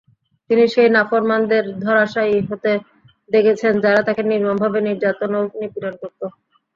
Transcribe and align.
তিনি 0.49 0.63
সেই 0.73 0.89
নাফরমানদের 0.95 1.63
ধরাশায়ী 1.79 2.35
হতে 2.49 2.71
দেখেছেন 3.29 3.73
যারা 3.83 3.99
তাঁকে 4.03 4.23
নির্মম 4.25 4.57
ভাবে 4.59 4.79
নির্যাতন 4.87 5.31
ও 5.35 5.59
নিপীড়ন 5.59 5.93
করত। 6.01 6.21